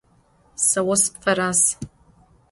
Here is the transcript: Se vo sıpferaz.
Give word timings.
Se 0.67 0.79
vo 0.85 0.95
sıpferaz. 1.01 1.61